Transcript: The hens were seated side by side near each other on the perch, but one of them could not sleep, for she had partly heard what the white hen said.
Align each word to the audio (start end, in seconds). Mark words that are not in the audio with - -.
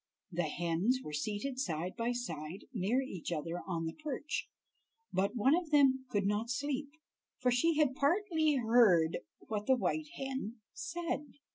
The 0.31 0.49
hens 0.49 1.01
were 1.03 1.13
seated 1.13 1.59
side 1.59 1.95
by 1.95 2.11
side 2.11 2.65
near 2.73 3.03
each 3.03 3.31
other 3.31 3.61
on 3.67 3.85
the 3.85 3.93
perch, 3.93 4.49
but 5.13 5.35
one 5.35 5.53
of 5.55 5.69
them 5.69 6.05
could 6.09 6.25
not 6.25 6.49
sleep, 6.49 6.93
for 7.37 7.51
she 7.51 7.75
had 7.77 7.93
partly 7.93 8.55
heard 8.55 9.19
what 9.41 9.67
the 9.67 9.75
white 9.75 10.07
hen 10.15 10.55
said. 10.73 11.33